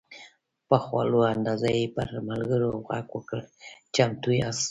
[0.67, 3.41] په خواږه انداز یې پر ملګرو غږ وکړ:
[3.95, 4.59] "چمتو یاست؟"